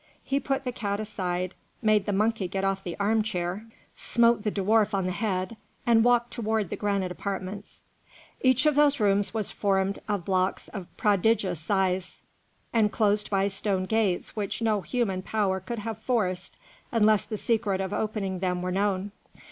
He 0.23 0.39
put 0.39 0.63
the 0.65 0.71
cat 0.71 0.99
aside, 0.99 1.53
made 1.79 2.07
the 2.07 2.11
monkey 2.11 2.47
get 2.47 2.63
off 2.63 2.83
the 2.83 2.97
armchair, 2.99 3.67
smote 3.95 4.41
the 4.41 4.51
dwarf 4.51 4.95
on 4.95 5.05
the 5.05 5.11
head, 5.11 5.57
and 5.85 6.03
walked 6.03 6.31
toward 6.31 6.71
the 6.71 6.75
granite 6.75 7.11
apartments. 7.11 7.83
Each 8.41 8.65
of 8.65 8.73
those 8.73 8.99
rooms 8.99 9.31
was 9.31 9.51
formed 9.51 9.99
of 10.07 10.25
blocks 10.25 10.69
of 10.69 10.87
prodigious 10.97 11.59
size, 11.59 12.23
and 12.73 12.91
closed 12.91 13.29
by 13.29 13.47
stone 13.47 13.85
gates 13.85 14.35
which 14.35 14.59
no 14.59 14.81
human 14.81 15.21
power 15.21 15.59
could 15.59 15.77
have 15.77 15.99
forced 16.01 16.57
unless 16.91 17.23
the 17.25 17.37
secret 17.37 17.79
of 17.79 17.93
opening 17.93 18.39
them 18.39 18.63
were 18.63 18.71
known. 18.71 19.11